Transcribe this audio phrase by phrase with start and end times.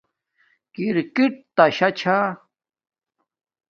[0.73, 2.17] کِرکِٹ تݳ شݳ چھݳ.